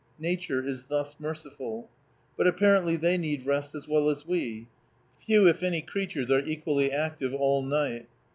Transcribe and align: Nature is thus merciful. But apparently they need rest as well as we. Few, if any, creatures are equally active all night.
Nature 0.17 0.65
is 0.65 0.87
thus 0.87 1.15
merciful. 1.19 1.87
But 2.35 2.47
apparently 2.47 2.95
they 2.95 3.19
need 3.19 3.45
rest 3.45 3.75
as 3.75 3.87
well 3.87 4.09
as 4.09 4.25
we. 4.25 4.67
Few, 5.23 5.47
if 5.47 5.61
any, 5.61 5.81
creatures 5.83 6.31
are 6.31 6.39
equally 6.39 6.91
active 6.91 7.35
all 7.35 7.61
night. 7.61 8.07